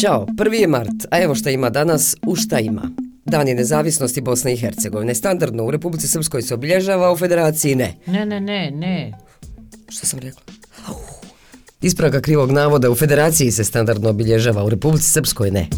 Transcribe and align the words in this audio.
Ćao, 0.00 0.26
prvi 0.36 0.58
je 0.58 0.66
mart, 0.66 1.06
a 1.10 1.22
evo 1.22 1.34
šta 1.34 1.50
ima 1.50 1.70
danas, 1.70 2.16
u 2.26 2.36
šta 2.36 2.60
ima. 2.60 2.90
Dan 3.24 3.48
je 3.48 3.54
nezavisnosti 3.54 4.20
Bosne 4.20 4.52
i 4.52 4.56
Hercegovine. 4.56 5.14
Standardno 5.14 5.64
u 5.64 5.70
Republici 5.70 6.08
Srpskoj 6.08 6.42
se 6.42 6.54
obilježava, 6.54 7.12
u 7.12 7.16
Federaciji 7.16 7.74
ne. 7.74 7.94
Ne, 8.06 8.26
ne, 8.26 8.40
ne, 8.40 8.70
ne. 8.70 9.12
Šta 9.88 10.06
sam 10.06 10.18
rekla? 10.18 10.42
Ispravka 11.82 12.20
krivog 12.20 12.50
navoda, 12.50 12.90
u 12.90 12.94
Federaciji 12.94 13.50
se 13.50 13.64
standardno 13.64 14.10
obilježava, 14.10 14.64
u 14.64 14.68
Republici 14.68 15.10
Srpskoj 15.10 15.50
ne. 15.50 15.68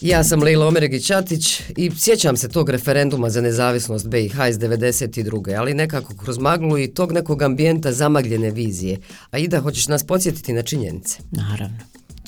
Ja 0.00 0.24
sam 0.24 0.42
Lejla 0.42 0.66
Omeregi-Ćatić 0.66 1.60
i 1.76 1.90
sjećam 1.98 2.36
se 2.36 2.48
tog 2.48 2.70
referenduma 2.70 3.30
za 3.30 3.40
nezavisnost 3.40 4.08
BiH 4.08 4.34
iz 4.50 4.58
92. 4.58 5.58
ali 5.58 5.74
nekako 5.74 6.16
kroz 6.16 6.38
maglu 6.38 6.78
i 6.78 6.94
tog 6.94 7.12
nekog 7.12 7.42
ambijenta 7.42 7.92
zamagljene 7.92 8.50
vizije. 8.50 8.98
A 9.30 9.38
Ida, 9.38 9.60
hoćeš 9.60 9.88
nas 9.88 10.04
podsjetiti 10.04 10.52
na 10.52 10.62
činjenice? 10.62 11.18
Naravno. 11.30 11.78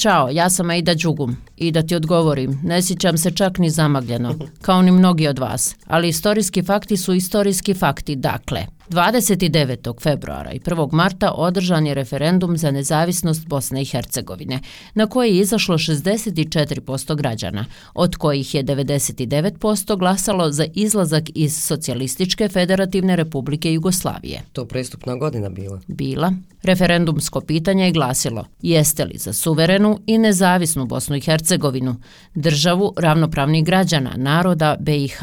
Ćao, 0.04 0.28
ja 0.30 0.50
sam 0.50 0.70
Aida 0.70 0.94
Đugum 0.94 1.36
i 1.56 1.70
da 1.72 1.82
ti 1.82 1.94
odgovorim, 1.94 2.60
ne 2.64 2.82
sjećam 2.82 3.18
se 3.18 3.30
čak 3.30 3.58
ni 3.58 3.70
zamagljeno, 3.70 4.34
kao 4.62 4.82
ni 4.82 4.90
mnogi 4.90 5.28
od 5.28 5.38
vas, 5.38 5.76
ali 5.86 6.08
istorijski 6.08 6.62
fakti 6.62 6.96
su 6.96 7.14
istorijski 7.14 7.74
fakti, 7.74 8.16
dakle, 8.16 8.66
29. 8.88 10.00
februara 10.00 10.52
i 10.52 10.58
1. 10.58 10.92
marta 10.92 11.32
održan 11.32 11.86
je 11.86 11.94
referendum 11.94 12.56
za 12.56 12.70
nezavisnost 12.70 13.46
Bosne 13.46 13.82
i 13.82 13.84
Hercegovine, 13.84 14.60
na 14.94 15.06
koje 15.06 15.28
je 15.28 15.40
izašlo 15.40 15.78
64% 15.78 17.16
građana, 17.16 17.64
od 17.94 18.16
kojih 18.16 18.54
je 18.54 18.64
99% 18.64 19.98
glasalo 19.98 20.52
za 20.52 20.66
izlazak 20.74 21.24
iz 21.34 21.64
Socijalističke 21.64 22.48
federativne 22.48 23.16
republike 23.16 23.72
Jugoslavije. 23.72 24.42
To 24.52 24.64
prestupna 24.64 25.16
godina 25.16 25.48
bila. 25.48 25.80
Bila. 25.86 26.32
Referendumsko 26.62 27.40
pitanje 27.40 27.84
je 27.84 27.92
glasilo 27.92 28.44
jeste 28.62 29.04
li 29.04 29.18
za 29.18 29.32
suverenu 29.32 29.98
i 30.06 30.18
nezavisnu 30.18 30.86
Bosnu 30.86 31.16
i 31.16 31.20
Hercegovinu, 31.20 31.96
državu 32.34 32.92
ravnopravnih 32.96 33.64
građana, 33.64 34.12
naroda 34.16 34.76
BiH, 34.80 35.22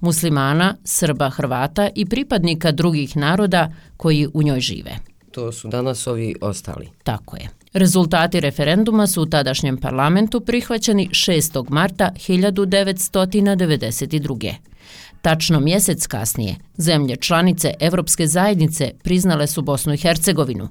muslimana, 0.00 0.76
Srba, 0.84 1.30
Hrvata 1.30 1.88
i 1.94 2.06
pripadnika 2.06 2.72
drugih 2.72 3.16
naroda 3.16 3.72
koji 3.96 4.28
u 4.34 4.42
njoj 4.42 4.60
žive. 4.60 4.90
To 5.30 5.52
su 5.52 5.68
danas 5.68 6.06
ovi 6.06 6.34
ostali. 6.40 6.88
Tako 7.02 7.36
je. 7.36 7.48
Rezultati 7.72 8.40
referenduma 8.40 9.06
su 9.06 9.22
u 9.22 9.26
tadašnjem 9.26 9.76
parlamentu 9.76 10.40
prihvaćeni 10.40 11.08
6. 11.08 11.70
marta 11.70 12.10
1992. 12.28 14.54
Tačno 15.22 15.60
mjesec 15.60 16.06
kasnije, 16.06 16.56
zemlje 16.76 17.16
članice 17.16 17.74
Evropske 17.80 18.26
zajednice 18.26 18.92
priznale 19.02 19.46
su 19.46 19.62
Bosnu 19.62 19.94
i 19.94 19.96
Hercegovinu, 19.96 20.68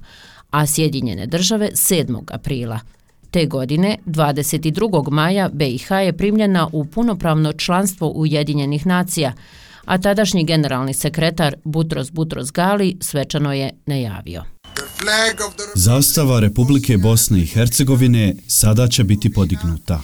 a 0.49 0.67
Sjedinjene 0.67 1.27
države 1.27 1.69
7. 1.73 2.23
aprila 2.31 2.80
Te 3.31 3.45
godine, 3.45 3.97
22. 4.05 5.11
maja, 5.11 5.49
BiH 5.53 5.91
je 5.91 6.17
primljena 6.17 6.67
u 6.72 6.85
punopravno 6.85 7.53
članstvo 7.53 8.11
Ujedinjenih 8.16 8.88
nacija, 8.88 9.33
a 9.86 9.97
tadašnji 9.97 10.44
generalni 10.44 10.94
sekretar 10.94 11.55
Butros 11.63 12.11
Butros 12.11 12.52
Gali 12.52 12.97
svečano 13.02 13.53
je 13.53 13.71
najavio. 13.86 14.58
Zastava 15.75 16.39
Republike 16.39 16.97
Bosne 16.97 17.39
i 17.39 17.45
Hercegovine 17.45 18.36
sada 18.47 18.88
će 18.88 19.03
biti 19.03 19.33
podignuta. 19.33 20.02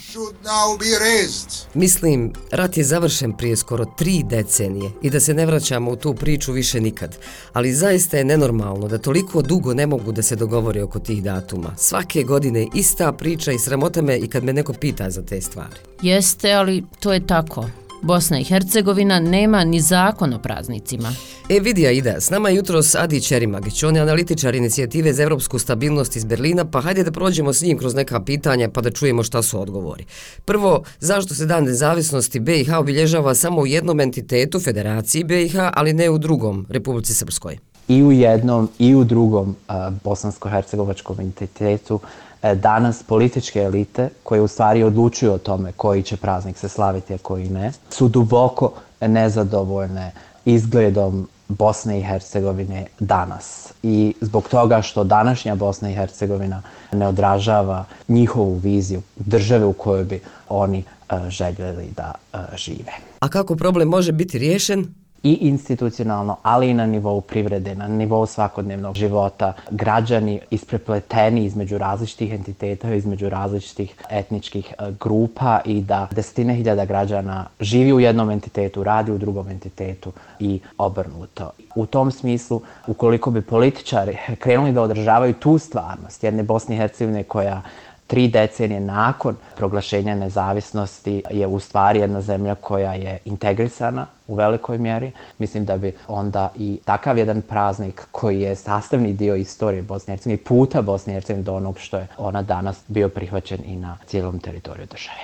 Mislim, 1.74 2.34
rat 2.52 2.78
je 2.78 2.84
završen 2.84 3.34
prije 3.34 3.56
skoro 3.56 3.86
tri 3.86 4.24
decenije 4.30 4.92
i 5.02 5.10
da 5.10 5.20
se 5.20 5.34
ne 5.34 5.46
vraćamo 5.46 5.92
u 5.92 5.96
tu 5.96 6.14
priču 6.14 6.52
više 6.52 6.82
nikad. 6.82 7.18
Ali 7.54 7.74
zaista 7.74 8.18
je 8.18 8.26
nenormalno 8.26 8.88
da 8.88 8.98
toliko 8.98 9.42
dugo 9.42 9.74
ne 9.74 9.88
mogu 9.88 10.12
da 10.12 10.22
se 10.22 10.36
dogovori 10.36 10.82
oko 10.82 11.00
tih 11.00 11.24
datuma. 11.24 11.76
Svake 11.78 12.24
godine 12.24 12.68
ista 12.74 13.12
priča 13.12 13.52
i 13.52 13.60
sramota 13.60 14.02
me 14.02 14.18
i 14.18 14.28
kad 14.28 14.44
me 14.44 14.54
neko 14.54 14.74
pita 14.74 15.10
za 15.10 15.22
te 15.22 15.42
stvari. 15.42 15.76
Jeste, 16.02 16.52
ali 16.52 16.84
to 17.00 17.14
je 17.14 17.28
tako. 17.28 17.70
Bosna 18.06 18.40
i 18.40 18.44
Hercegovina 18.44 19.20
nema 19.20 19.64
ni 19.64 19.82
zakon 19.82 20.34
o 20.34 20.40
praznicima. 20.40 21.14
E, 21.50 21.60
vidi 21.60 21.88
Aida, 21.88 22.22
s 22.22 22.30
nama 22.30 22.50
je 22.50 22.56
jutro 22.56 22.84
s 22.84 22.96
Adi 22.96 23.22
Čerimagić, 23.22 23.84
on 23.84 23.96
je 23.96 24.02
analitičar 24.02 24.56
inicijative 24.56 25.14
za 25.14 25.24
evropsku 25.24 25.60
stabilnost 25.60 26.16
iz 26.16 26.26
Berlina, 26.26 26.66
pa 26.66 26.82
hajde 26.82 27.04
da 27.04 27.12
prođemo 27.12 27.54
s 27.54 27.62
njim 27.62 27.78
kroz 27.78 27.96
neka 27.96 28.20
pitanja 28.20 28.70
pa 28.70 28.82
da 28.82 28.92
čujemo 28.92 29.24
šta 29.24 29.42
su 29.42 29.62
odgovori. 29.62 30.06
Prvo, 30.46 30.84
zašto 31.00 31.36
se 31.36 31.46
dan 31.46 31.64
nezavisnosti 31.64 32.40
BiH 32.40 32.74
obilježava 32.80 33.36
samo 33.36 33.62
u 33.62 33.68
jednom 33.68 34.00
entitetu, 34.00 34.60
Federaciji 34.60 35.24
BiH, 35.24 35.56
ali 35.74 35.94
ne 35.94 36.10
u 36.10 36.18
drugom, 36.18 36.66
Republici 36.70 37.14
Srpskoj? 37.14 37.58
I 37.88 38.04
u 38.04 38.12
jednom 38.12 38.70
i 38.80 38.96
u 38.96 39.04
drugom 39.04 39.50
uh, 39.50 39.76
bosansko-hercegovačkom 40.04 41.22
entitetu 41.22 42.00
E, 42.46 42.56
danas 42.56 43.04
političke 43.04 43.60
elite 43.60 44.10
koje 44.24 44.42
u 44.42 44.48
stvari 44.48 44.84
odlučuju 44.84 45.34
o 45.34 45.38
tome 45.38 45.72
koji 45.72 46.04
će 46.04 46.18
praznik 46.18 46.58
se 46.58 46.70
slaviti, 46.70 47.14
a 47.14 47.18
koji 47.18 47.50
ne, 47.50 47.72
su 47.90 48.08
duboko 48.08 48.72
nezadovoljne 49.02 50.12
izgledom 50.46 51.28
Bosne 51.48 52.00
i 52.00 52.04
Hercegovine 52.04 52.86
danas. 53.00 53.74
I 53.84 54.14
zbog 54.22 54.48
toga 54.48 54.82
što 54.82 55.04
današnja 55.04 55.56
Bosna 55.56 55.90
i 55.90 55.94
Hercegovina 55.94 56.62
ne 56.92 57.08
odražava 57.08 57.86
njihovu 58.08 58.56
viziju 58.56 59.02
države 59.16 59.66
u 59.66 59.74
kojoj 59.74 60.04
bi 60.04 60.22
oni 60.50 60.84
e, 61.10 61.30
željeli 61.30 61.90
da 61.96 62.12
e, 62.34 62.38
žive. 62.58 62.92
A 63.20 63.30
kako 63.30 63.56
problem 63.56 63.88
može 63.88 64.12
biti 64.12 64.38
riješen? 64.38 65.05
I 65.26 65.38
institucionalno, 65.42 66.38
ali 66.44 66.70
i 66.70 66.74
na 66.74 66.86
nivou 66.86 67.22
privrede, 67.22 67.76
na 67.76 67.88
nivou 67.88 68.26
svakodnevnog 68.26 68.96
života, 68.96 69.54
građani 69.72 70.40
isprepleteni 70.52 71.46
između 71.46 71.78
različitih 71.78 72.34
entiteta, 72.34 72.94
između 72.94 73.30
različitih 73.30 73.96
etničkih 74.10 74.74
eh, 74.80 74.92
grupa 75.00 75.60
i 75.66 75.82
da 75.82 76.08
desetine 76.12 76.56
hiljada 76.56 76.86
građana 76.86 77.46
živi 77.60 77.94
u 77.94 78.00
jednom 78.00 78.30
entitetu, 78.30 78.84
radi 78.84 79.12
u 79.12 79.18
drugom 79.18 79.50
entitetu 79.50 80.12
i 80.40 80.60
obrnuto. 80.78 81.52
U 81.76 81.86
tom 81.86 82.12
smislu, 82.12 82.62
ukoliko 82.88 83.32
bi 83.32 83.42
političari 83.42 84.18
krenuli 84.44 84.72
da 84.72 84.82
održavaju 84.82 85.34
tu 85.34 85.58
stvarnost 85.58 86.24
jedne 86.24 86.44
Bosne 86.44 86.76
i 86.76 86.78
Hercegovine 86.78 87.24
koja 87.24 87.62
tri 88.08 88.28
decenije 88.28 88.80
nakon 88.80 89.36
proglašenja 89.58 90.16
nezavisnosti 90.16 91.24
je 91.32 91.48
u 91.48 91.60
stvari 91.60 92.00
jedna 92.00 92.22
zemlja 92.22 92.56
koja 92.56 92.94
je 92.94 93.18
integrisana 93.26 94.06
u 94.28 94.36
velikoj 94.36 94.78
mjeri. 94.78 95.12
Mislim 95.38 95.66
da 95.66 95.78
bi 95.78 95.94
onda 96.08 96.52
i 96.56 96.80
takav 96.86 97.18
jedan 97.18 97.42
praznik 97.42 98.08
koji 98.12 98.42
je 98.42 98.56
sastavni 98.56 99.14
dio 99.14 99.36
istorije 99.36 99.82
Bosne 99.82 100.14
i 100.14 100.18
Hercegovine 100.18 100.42
i 100.42 100.46
puta 100.46 100.82
Bosne 100.82 101.14
i 101.14 101.16
Hercegovine 101.16 101.44
do 101.44 101.56
onog 101.56 101.80
što 101.80 101.98
je 101.98 102.08
ona 102.18 102.42
danas 102.42 102.78
bio 102.88 103.10
prihvaćen 103.10 103.60
i 103.66 103.76
na 103.76 103.98
cijelom 104.08 104.40
teritoriju 104.40 104.86
države. 104.86 105.20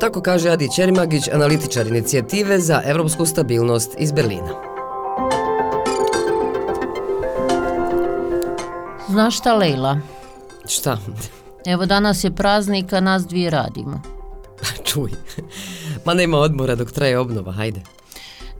Tako 0.00 0.20
kaže 0.20 0.50
Adi 0.50 0.68
Čerimagić, 0.76 1.28
analitičar 1.28 1.86
inicijative 1.86 2.58
za 2.58 2.82
evropsku 2.86 3.26
stabilnost 3.26 3.94
iz 3.98 4.12
Berlina. 4.12 4.75
Znaš 9.08 9.38
šta, 9.38 9.54
Lejla? 9.54 9.98
Šta? 10.68 10.98
Evo 11.66 11.86
danas 11.86 12.24
je 12.24 12.30
praznik, 12.30 12.92
a 12.92 13.00
nas 13.00 13.26
dvije 13.26 13.50
radimo. 13.50 14.00
Čuj, 14.84 15.10
ma 16.04 16.14
nema 16.14 16.38
odmora 16.38 16.74
dok 16.74 16.92
traje 16.92 17.18
obnova, 17.18 17.52
hajde. 17.52 17.80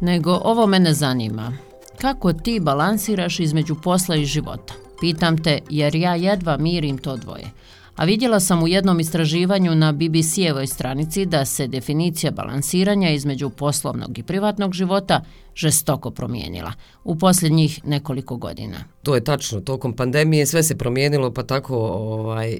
Nego 0.01 0.41
ovo 0.45 0.67
mene 0.67 0.95
zanima. 0.95 1.53
Kako 2.01 2.33
ti 2.33 2.61
balansiraš 2.61 3.41
između 3.41 3.75
posla 3.75 4.17
i 4.17 4.25
života? 4.25 4.75
Pitam 5.01 5.43
te, 5.43 5.59
jer 5.71 5.95
ja 5.95 6.15
jedva 6.15 6.57
mirim 6.57 6.99
to 6.99 7.17
dvoje. 7.17 7.51
A 7.97 8.05
vidjela 8.05 8.41
sam 8.41 8.63
u 8.63 8.69
jednom 8.69 9.01
istraživanju 9.01 9.75
na 9.75 9.93
BBC-evoj 9.93 10.67
stranici 10.67 11.27
da 11.27 11.45
se 11.45 11.67
definicija 11.67 12.33
balansiranja 12.33 13.11
između 13.11 13.51
poslovnog 13.51 14.19
i 14.19 14.23
privatnog 14.23 14.73
života 14.73 15.21
žestoko 15.57 16.11
promijenila 16.11 16.73
u 17.05 17.19
posljednjih 17.19 17.81
nekoliko 17.85 18.37
godina. 18.37 18.77
To 19.03 19.15
je 19.15 19.25
tačno, 19.25 19.61
tokom 19.61 19.93
pandemije 19.93 20.47
sve 20.47 20.63
se 20.63 20.79
promijenilo, 20.79 21.33
pa 21.33 21.43
tako 21.43 21.77
ovaj, 21.77 22.51
i, 22.51 22.57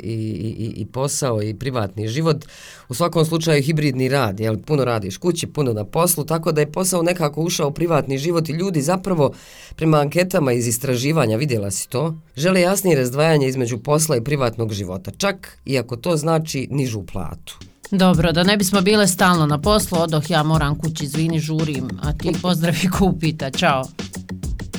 i, 0.59 0.73
i 0.77 0.87
posao 0.87 1.43
i 1.43 1.55
privatni 1.55 2.09
život. 2.09 2.45
U 2.89 2.95
svakom 2.95 3.25
slučaju 3.25 3.63
hibridni 3.63 4.09
rad, 4.09 4.41
jel, 4.41 4.57
puno 4.67 4.85
radiš 4.85 5.17
kući, 5.17 5.47
puno 5.47 5.73
na 5.73 5.85
poslu, 5.85 6.25
tako 6.25 6.53
da 6.53 6.61
je 6.61 6.73
posao 6.73 7.03
nekako 7.03 7.43
ušao 7.43 7.69
u 7.69 7.73
privatni 7.73 8.19
život 8.19 8.49
i 8.49 8.53
ljudi 8.53 8.83
zapravo 8.83 9.33
prema 9.77 9.99
anketama 9.99 10.53
iz 10.53 10.67
istraživanja, 10.67 11.37
vidjela 11.37 11.71
si 11.71 11.89
to, 11.89 12.15
žele 12.37 12.61
jasnije 12.61 12.97
razdvajanje 12.97 13.49
između 13.49 13.79
posla 13.79 14.17
i 14.17 14.25
privatnog 14.25 14.73
života, 14.73 15.11
čak 15.11 15.59
i 15.65 15.79
ako 15.79 15.97
to 15.97 16.17
znači 16.17 16.69
nižu 16.71 17.03
platu. 17.13 17.59
Dobro, 17.91 18.33
da 18.33 18.43
ne 18.43 18.57
bismo 18.57 18.81
bile 18.81 19.07
stalno 19.07 19.47
na 19.47 19.61
poslu, 19.61 19.99
odoh 19.99 20.31
ja 20.31 20.43
moram 20.43 20.79
kući, 20.79 21.05
izvini, 21.05 21.41
žurim, 21.41 21.89
a 22.03 22.13
ti 22.13 22.33
pozdravi 22.43 22.91
kupita, 22.99 23.51
čao. 23.51 23.85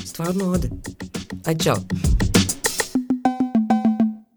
Stvarno 0.06 0.45
ode. 0.45 0.69
Aj, 1.45 1.56
čao. 1.57 1.77